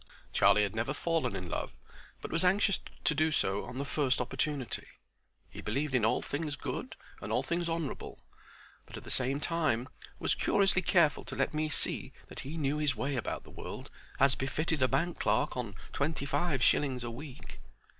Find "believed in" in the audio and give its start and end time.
5.61-6.03